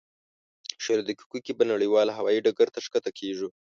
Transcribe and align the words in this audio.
شلو 0.83 1.01
دقیقو 1.07 1.37
کې 1.45 1.53
به 1.57 1.63
نړیوال 1.73 2.07
هوایي 2.17 2.39
ډګر 2.45 2.67
ته 2.73 2.79
ښکته 2.85 3.11
کېږو. 3.19 3.49